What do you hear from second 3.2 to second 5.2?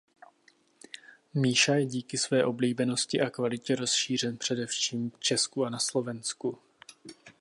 a kvalitě rozšířen především v